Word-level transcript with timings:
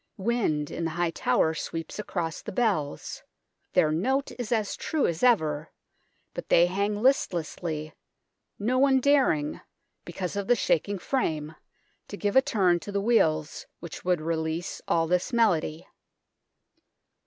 Wind 0.17 0.71
in 0.71 0.83
the 0.83 0.89
high 0.97 1.11
tower 1.11 1.53
sweeps 1.53 1.99
across 1.99 2.41
the 2.41 2.51
bells; 2.51 3.21
their 3.73 3.91
note 3.91 4.31
is 4.39 4.51
as 4.51 4.75
true 4.75 5.05
as 5.05 5.21
ever, 5.21 5.69
but 6.33 6.49
they 6.49 6.65
hang 6.65 6.99
listlessly, 7.03 7.93
no 8.57 8.79
one 8.79 8.99
daring, 8.99 9.61
because 10.03 10.35
of 10.35 10.47
the 10.47 10.55
shaking 10.55 10.97
frame, 10.97 11.55
to 12.07 12.17
give 12.17 12.35
a 12.35 12.41
turn 12.41 12.79
to 12.79 12.91
the 12.91 12.99
wheels 12.99 13.67
which 13.79 14.03
would 14.03 14.21
release 14.21 14.81
all 14.87 15.05
this 15.05 15.31
melody. 15.31 15.85